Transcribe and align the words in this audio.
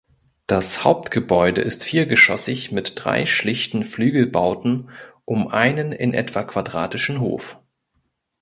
Das 0.47 0.83
Hauptgebäude 0.83 1.61
ist 1.61 1.83
viergeschossig 1.83 2.71
mit 2.71 2.93
drei 2.95 3.27
schlichten 3.27 3.83
Flügelbauten 3.83 4.89
um 5.25 5.47
einen 5.47 5.91
in 5.91 6.15
etwa 6.15 6.41
quadratischen 6.41 7.19
Hof. 7.19 7.59